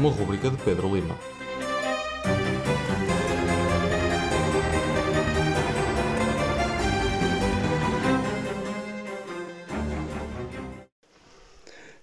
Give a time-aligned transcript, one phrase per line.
[0.00, 1.14] uma rubrica de Pedro Lima.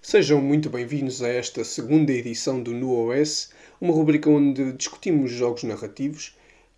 [0.00, 3.50] Sejam muito bem-vindos a esta segunda edição do NuOS,
[3.80, 6.36] uma rubrica onde discutimos jogos narrativos.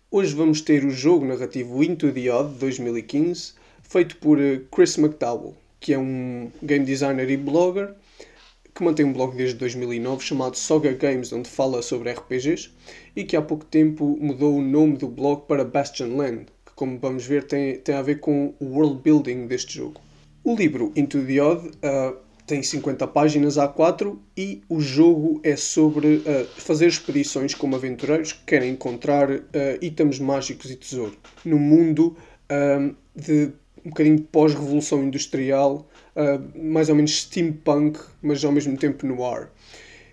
[0.09, 5.55] Hoje vamos ter o jogo narrativo Into the Odd 2015, feito por eh, Chris McDowell,
[5.79, 7.93] que é um game designer e blogger
[8.73, 12.69] que mantém um blog desde 2009 chamado Soga Games, onde fala sobre RPGs
[13.15, 16.97] e que há pouco tempo mudou o nome do blog para Bastion Land, que, como
[16.97, 19.99] vamos ver, tem, tem a ver com o world building deste jogo.
[20.43, 22.17] O livro Into the Odd uh,
[22.47, 28.43] tem 50 páginas A4 e o jogo é sobre uh, fazer expedições como aventureiros que
[28.45, 29.41] querem encontrar uh,
[29.81, 31.15] itens mágicos e tesouro
[31.45, 32.17] no mundo
[32.51, 33.51] uh, de
[33.85, 35.87] um bocadinho pós-revolução industrial,
[36.55, 39.51] mais ou menos steampunk, mas ao mesmo tempo no ar.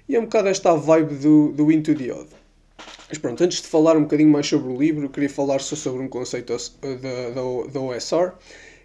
[0.08, 2.28] E é um bocado esta a vibe do, do Into the Odd.
[3.08, 6.02] Mas pronto, antes de falar um bocadinho mais sobre o livro, queria falar só sobre
[6.02, 8.32] um conceito da, da, OSR,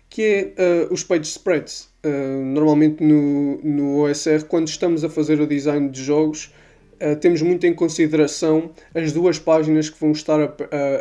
[0.09, 5.47] que é os page spreads Uh, normalmente no, no OSR, quando estamos a fazer o
[5.47, 6.53] design de jogos,
[7.01, 10.51] uh, temos muito em consideração as duas páginas que vão estar uh,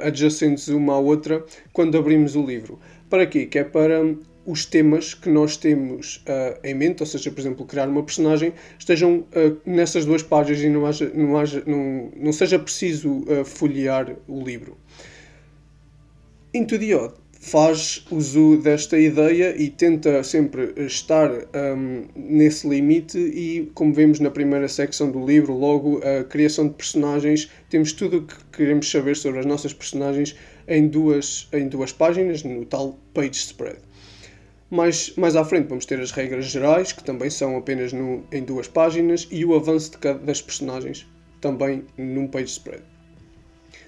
[0.03, 2.79] adjacentes uma à outra quando abrimos o livro.
[3.13, 3.45] Para quê?
[3.45, 4.03] Que é para
[4.47, 6.25] os temas que nós temos
[6.65, 9.27] em mente, ou seja, por exemplo, criar uma personagem, estejam
[9.67, 14.79] nessas duas páginas e não, haja, não, haja, não, não seja preciso folhear o livro.
[16.55, 23.71] Into the Odd faz uso desta ideia e tenta sempre estar um, nesse limite e
[23.75, 28.23] como vemos na primeira secção do livro logo a criação de personagens temos tudo o
[28.23, 33.37] que queremos saber sobre as nossas personagens em duas, em duas páginas no tal page
[33.37, 33.79] spread.
[34.71, 38.43] Mais, mais à frente vamos ter as regras gerais que também são apenas no, em
[38.43, 41.07] duas páginas e o avanço de cada, das personagens
[41.41, 42.83] também num page spread.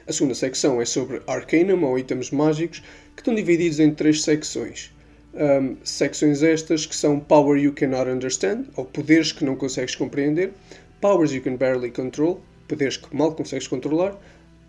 [0.06, 2.80] A segunda secção é sobre Arcanum, ou itens mágicos,
[3.14, 4.92] que estão divididos em três secções.
[5.32, 10.52] Um, secções estas que são Power You Cannot Understand, ou poderes que não consegues compreender,
[11.00, 14.14] Powers You Can Barely Control, poderes que mal consegues controlar,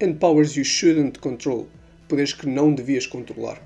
[0.01, 1.67] and Powers You Shouldn't Control,
[2.07, 3.61] poderes que não devias controlar.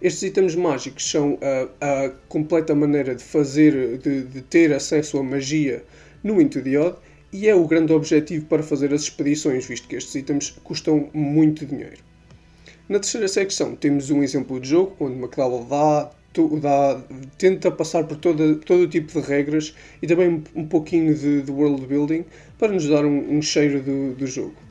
[0.00, 5.22] Estes itens mágicos são a, a completa maneira de fazer, de, de ter acesso à
[5.22, 5.82] magia
[6.22, 6.96] no Odd
[7.32, 11.66] e é o grande objetivo para fazer as expedições, visto que estes itens custam muito
[11.66, 11.98] dinheiro.
[12.88, 16.10] Na terceira secção temos um exemplo de jogo, onde McDowell dá,
[16.60, 17.02] dá,
[17.36, 21.50] tenta passar por toda, todo o tipo de regras e também um pouquinho de, de
[21.50, 22.24] world building
[22.58, 24.67] para nos dar um, um cheiro do, do jogo.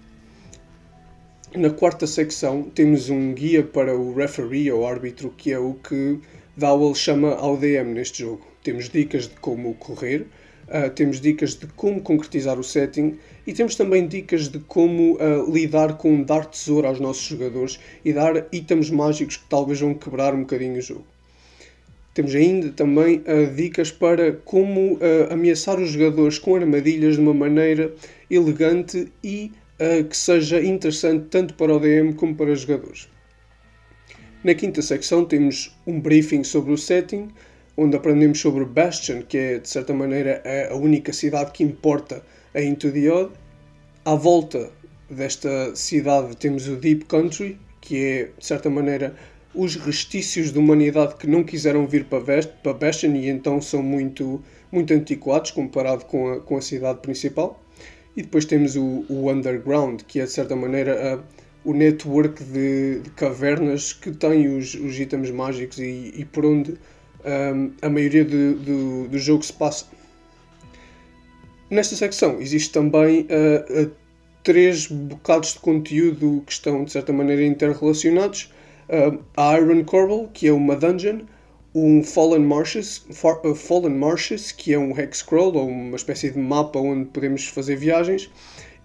[1.55, 6.19] Na quarta secção temos um guia para o referee ou árbitro, que é o que
[6.57, 8.45] Dowell chama ao DM neste jogo.
[8.61, 10.27] Temos dicas de como correr,
[10.67, 15.49] Uh, temos dicas de como concretizar o setting e temos também dicas de como uh,
[15.49, 20.35] lidar com dar tesouro aos nossos jogadores e dar itens mágicos que talvez vão quebrar
[20.35, 21.05] um bocadinho o jogo.
[22.13, 27.93] Temos ainda também uh, dicas para como ameaçar os jogadores com armadilhas de uma maneira
[28.29, 29.53] elegante e
[30.09, 33.07] que seja interessante tanto para o DM como para os jogadores.
[34.43, 37.29] Na quinta secção temos um briefing sobre o setting,
[37.75, 42.23] onde aprendemos sobre Bastion, que é de certa maneira a única cidade que importa
[42.53, 43.31] a Into the Odd.
[44.03, 44.71] À volta
[45.09, 49.15] desta cidade temos o Deep Country, que é de certa maneira
[49.53, 54.93] os restícios de humanidade que não quiseram vir para Bastion e então são muito, muito
[54.93, 57.59] antiquados comparado com a, com a cidade principal.
[58.17, 61.19] E depois temos o, o Underground, que é de certa maneira a,
[61.63, 66.71] o network de, de, cavernas que tem os, os itens mágicos e, e por onde
[67.23, 69.85] um, a maioria do, do, do, jogo se passa.
[71.69, 73.27] Nesta secção existe também
[74.41, 78.51] três bocados de conteúdo que estão de certa maneira interrelacionados.
[79.35, 81.19] A Iron Corbel, que é uma dungeon,
[81.79, 86.39] um Fallen Marshes, uh, Fallen Marshes, que é um hex scroll ou uma espécie de
[86.39, 88.31] mapa onde podemos fazer viagens,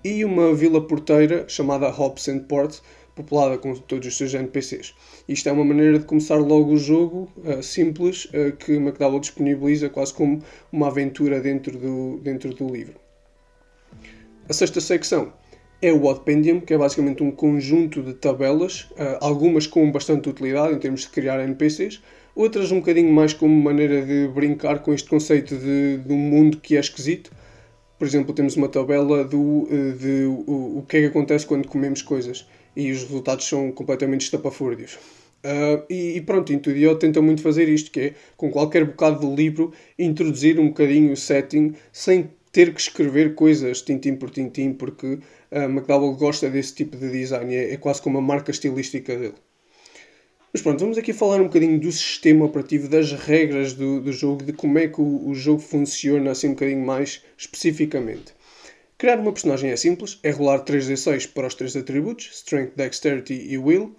[0.05, 2.81] e uma vila porteira chamada Hops and Port,
[3.15, 4.94] populada com todos os seus NPCs.
[5.27, 9.89] Isto é uma maneira de começar logo o jogo uh, simples uh, que McDowell disponibiliza
[9.89, 12.97] quase como uma aventura dentro do, dentro do livro.
[14.50, 15.33] A sexta secção
[15.81, 20.75] é o Oddpendium, que é basicamente um conjunto de tabelas, uh, algumas com bastante utilidade
[20.75, 22.03] em termos de criar NPCs,
[22.34, 26.58] outras um bocadinho mais como maneira de brincar com este conceito de, de um mundo
[26.58, 27.31] que é esquisito.
[27.99, 29.69] Por exemplo, temos uma tabela do,
[29.99, 34.23] de o, o que é que acontece quando comemos coisas e os resultados são completamente
[34.23, 34.99] estapafúrdios.
[35.44, 39.34] Uh, e, e, pronto, Intudio tenta muito fazer isto, que é, com qualquer bocado do
[39.34, 45.19] livro, introduzir um bocadinho o setting sem ter que escrever coisas tintim por tintim, porque
[45.50, 49.34] a McDowell gosta desse tipo de design, é, é quase como a marca estilística dele.
[50.52, 54.44] Mas pronto, vamos aqui falar um bocadinho do sistema operativo, das regras do, do jogo,
[54.44, 58.34] de como é que o, o, jogo funciona assim um bocadinho mais especificamente.
[58.99, 63.56] Criar uma personagem é simples, é rolar 3d6 para os três atributos, Strength, Dexterity e
[63.56, 63.96] Will,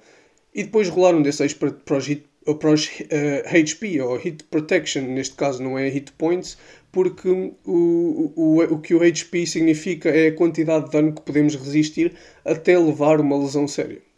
[0.54, 2.24] e depois rolar um d6 para, para os, hit,
[2.60, 6.56] para os uh, eh, HP, ou Hit Protection, neste caso não é Hit Points,
[6.92, 11.56] porque o, o, o que o HP significa é a quantidade de dano que podemos
[11.56, 12.14] resistir
[12.46, 14.13] até levar uma lesão séria.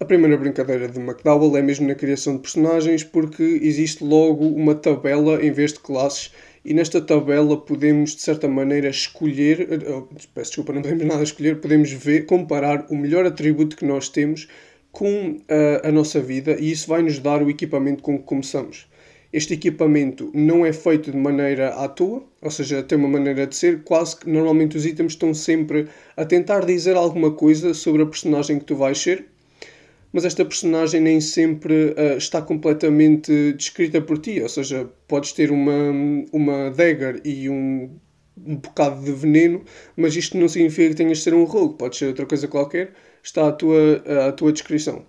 [0.00, 4.72] A primeira brincadeira de McDowell é mesmo na criação de personagens, porque existe logo uma
[4.72, 6.32] tabela em vez de classes,
[6.64, 9.66] e nesta tabela podemos, de certa maneira, escolher.
[10.32, 14.46] Peço desculpa, não podemos nada escolher, podemos ver, comparar o melhor atributo que nós temos
[14.92, 15.40] com uh,
[15.82, 18.86] a nossa vida, e isso vai nos dar o equipamento com que começamos.
[19.32, 23.56] Este equipamento não é feito de maneira à toa, ou seja, tem uma maneira de
[23.56, 28.06] ser, quase que normalmente os itens estão sempre a tentar dizer alguma coisa sobre a
[28.06, 29.26] personagem que tu vais ser,
[30.12, 35.50] mas esta personagem nem sempre uh, está completamente descrita por ti, ou seja, podes ter
[35.50, 35.92] uma,
[36.32, 37.90] uma dagger e um,
[38.46, 39.64] um bocado de veneno,
[39.96, 42.92] mas isto não significa que tenhas de ser um rogue, pode ser outra coisa qualquer,
[43.22, 45.04] está à tua, à tua descrição.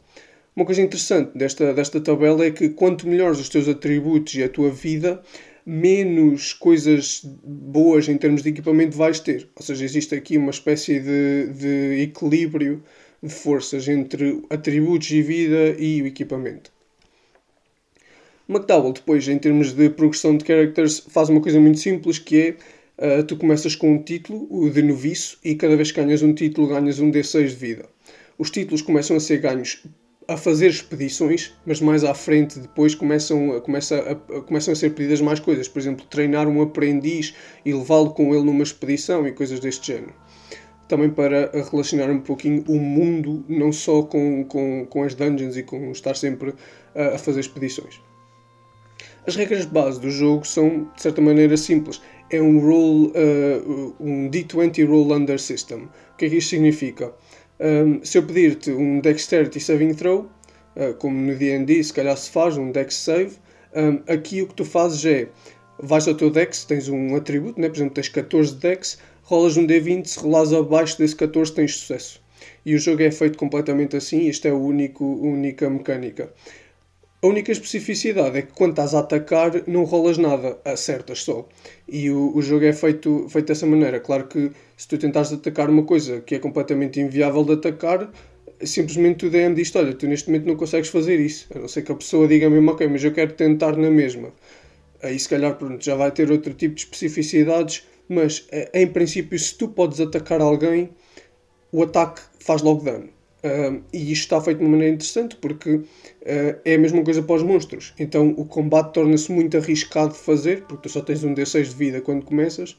[0.55, 4.49] Uma coisa interessante desta, desta tabela é que quanto melhores os teus atributos e a
[4.49, 5.21] tua vida,
[5.65, 9.47] menos coisas boas em termos de equipamento vais ter.
[9.55, 12.83] Ou seja, existe aqui uma espécie de, de equilíbrio
[13.21, 16.71] de forças entre atributos e vida e o equipamento.
[18.47, 22.57] McDowell, depois, em termos de progressão de characters, faz uma coisa muito simples que
[22.97, 26.23] é uh, tu começas com um título, o de noviço, e cada vez que ganhas
[26.23, 27.85] um título ganhas um D6 de vida.
[28.39, 29.83] Os títulos começam a ser ganhos
[30.27, 35.21] a fazer expedições, mas mais à frente depois começam, começa a, começam a ser pedidas
[35.21, 35.67] mais coisas.
[35.67, 37.35] Por exemplo, treinar um aprendiz
[37.65, 40.13] e levá-lo com ele numa expedição e coisas deste género
[40.89, 45.63] também para relacionar um pouquinho o mundo, não só com, com, com as dungeons e
[45.63, 46.53] com estar sempre
[46.95, 48.01] a, a fazer expedições.
[49.25, 52.01] As regras de base do jogo são, de certa maneira, simples.
[52.31, 55.87] É um roll, uh, um D20 roll under system.
[56.13, 57.13] O que é que isto significa?
[57.59, 60.21] Um, se eu pedir-te um Dexterity Saving Throw,
[60.75, 63.37] uh, como no D&D se calhar se faz um Dex Save,
[63.75, 65.27] um, aqui o que tu fazes é,
[65.77, 67.69] vais ao teu Dex, tens um atributo, né?
[67.69, 68.97] por exemplo tens 14 Dex,
[69.29, 72.19] rolas um D20, se rolares abaixo desse 14 tens sucesso.
[72.65, 76.33] E o jogo é feito completamente assim, esta é a único, única mecânica.
[77.21, 81.47] A única especificidade é que quando estás a atacar não rolas nada, acertas só.
[81.87, 83.99] E o, o jogo é feito, feito dessa maneira.
[83.99, 88.09] Claro que se tu tentares atacar uma coisa que é completamente inviável de atacar,
[88.63, 91.47] simplesmente o DM diz olha, tu neste momento não consegues fazer isso.
[91.53, 94.33] A não ser que a pessoa diga mesmo, ok, mas eu quero tentar na mesma.
[95.03, 99.37] Aí se calhar pronto, já vai ter outro tipo de especificidades mas eh, em princípio,
[99.37, 100.89] se tu podes atacar alguém,
[101.71, 103.09] o ataque faz logo dano.
[103.41, 105.85] Uh, e isto está feito de uma maneira interessante porque uh,
[106.65, 107.93] é a mesma coisa para os monstros.
[107.97, 111.75] Então o combate torna-se muito arriscado de fazer, porque tu só tens um D6 de
[111.75, 112.77] vida quando começas,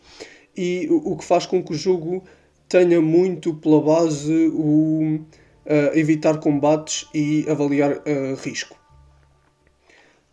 [0.54, 2.22] e o, o que faz com que o jogo
[2.68, 5.20] tenha muito pela base o
[5.64, 8.02] uh, evitar combates e avaliar
[8.44, 8.79] risco.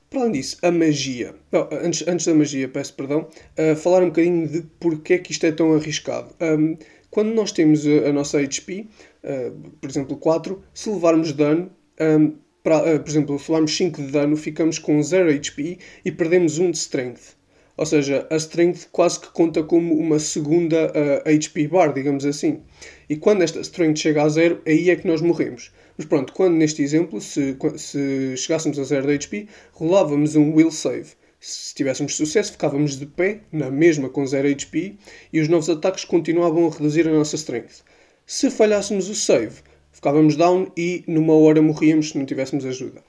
[0.09, 1.35] Para além disso, a magia.
[1.83, 3.27] antes, antes da magia, peço perdão,
[3.59, 6.33] uh, falar um bocadinho de porque é que isto é tão arriscado.
[6.39, 6.77] Um,
[7.09, 8.87] quando nós temos a, a nossa HP, uh,
[9.25, 14.11] ah, por exemplo 4, se levarmos dano, um, uh, por exemplo, se levarmos 5 de
[14.11, 17.35] dano, ficamos com 0 HP e perdemos 1 de Strength.
[17.75, 20.91] Ou seja, a Strength quase que conta como uma segunda
[21.25, 22.61] HP bar, digamos assim.
[23.07, 25.71] E quando esta Strength chega a 0, aí é que nós morremos.
[25.97, 30.71] Mas pronto, quando neste exemplo, se, se chegássemos a 0 de HP, rolávamos um Will
[30.71, 31.07] Save.
[31.39, 34.95] Se tivéssemos sucesso, ficávamos de pé, na mesma com 0 HP,
[35.33, 37.83] e os novos ataques continuavam a reduzir a nossa strength.
[38.25, 39.61] Se falhássemos o save,
[39.91, 43.03] ficávamos down e numa hora morríamos se não tivéssemos ajuda.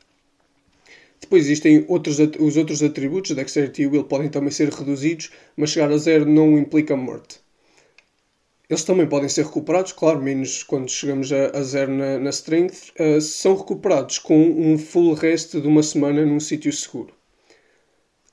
[1.21, 5.91] Depois existem outros, os outros atributos, Dexterity e Will podem também ser reduzidos, mas chegar
[5.91, 7.41] a zero não implica morte.
[8.69, 12.93] Eles também podem ser recuperados, claro, menos quando chegamos a, a zero na, na strength.
[13.01, 17.15] Uh, são recuperados com um full rest de uma semana num sítio seguro.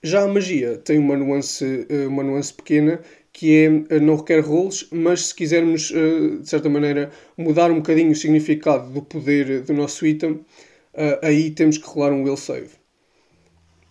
[0.04, 3.00] Já a magia tem uma nuance, uh, uma nuance pequena
[3.32, 8.12] que é, uh, não requer rolos, mas se quisermos, de certa maneira, mudar um bocadinho
[8.12, 10.42] o significado do poder do nosso item,
[11.22, 12.85] aí temos que rolar um will save.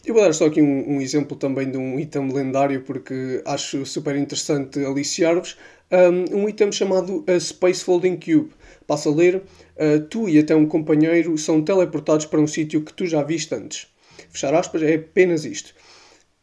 [0.05, 3.87] Eu vou dar só aqui um, um, exemplo também de um item lendário porque acho
[3.87, 5.57] super interessante aliciar-vos
[5.91, 8.51] um, um item chamado a Space Folding Cube.
[8.87, 12.93] Passa a ler: uh, Tu e até um companheiro são teleportados para um sítio que
[12.93, 13.87] tu já viste antes.
[14.29, 15.75] Fechar aspas, é apenas isto.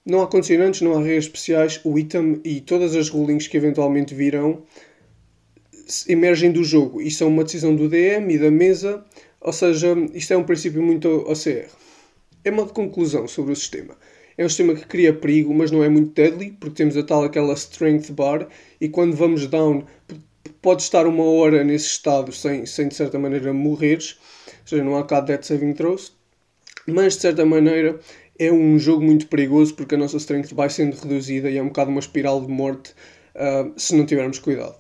[0.04, 4.16] Não há condicionantes, não há regras especiais, o item e todas as rulings que eventualmente
[4.16, 4.64] virão
[6.08, 9.06] emergem do jogo e são uma decisão do DM e da mesa,
[9.40, 11.70] ou seja, isto é um princípio muito OCR.
[12.44, 13.96] É uma conclusão sobre o sistema.
[14.38, 17.24] É um sistema que cria perigo, mas não é muito deadly, porque temos a tal
[17.24, 18.48] aquela strength bar
[18.80, 19.84] e quando vamos down
[20.62, 24.18] pode estar uma hora nesse estado sem, sem de certa maneira morreres,
[24.48, 26.14] ou seja, não há cá death saving throws,
[26.88, 28.00] mas de certa maneira
[28.40, 31.68] é um jogo muito perigoso porque a nossa strength vai sendo reduzida e é um
[31.68, 32.94] bocado uma espiral de morte
[33.36, 34.76] uh, se não tivermos cuidado.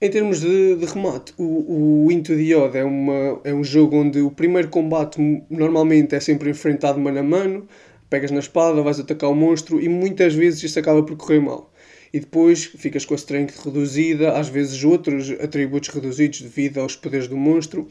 [0.00, 3.96] Em termos de, de remate, o, o, Into the Odd é, uma, é um jogo
[3.96, 7.68] onde o primeiro combate normalmente é sempre enfrentado mano a mano,
[8.10, 11.72] pegas na espada, vais atacar o monstro e muitas vezes isto acaba por correr mal.
[12.12, 17.28] E depois ficas com a strength reduzida, às vezes outros atributos reduzidos devido aos poderes
[17.28, 17.88] do monstro.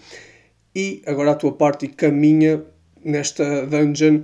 [0.76, 2.64] E agora a tua parte caminha
[3.04, 4.24] nesta dungeon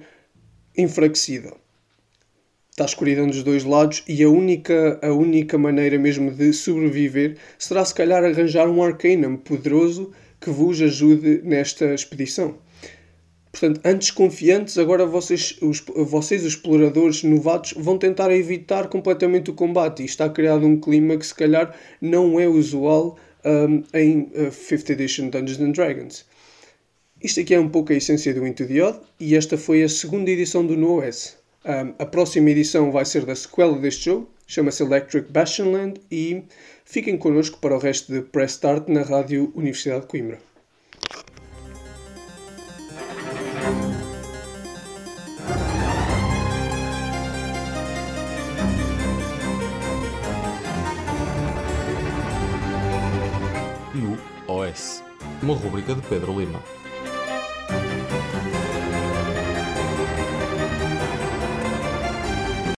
[0.78, 1.54] enfraquecida
[2.80, 7.84] está escuridão dos dois lados e a única, a única maneira mesmo de sobreviver será
[7.84, 12.56] se calhar arranjar um Arcanum poderoso que vos ajude nesta expedição.
[13.52, 19.54] Portanto, antes confiantes, agora vocês os, vocês, os exploradores novatos, vão tentar evitar completamente o
[19.54, 24.52] combate e está criado um clima que se calhar não é usual um, em uh,
[24.52, 26.26] 5th Edition Dungeons and Dragons.
[27.22, 29.90] Isto aqui é um pouco a essência do Into the Odd e esta foi a
[29.90, 31.39] segunda edição do NoOS.
[31.66, 36.44] Um, a próxima edição vai ser da sequela deste jogo, chama-se Electric Bastionland e
[36.86, 40.40] fiquem connosco para o resto de Press Start na Rádio Universidade de Coimbra.
[53.94, 55.04] No OS,
[55.44, 56.79] uma rubrica de Pedro Lima.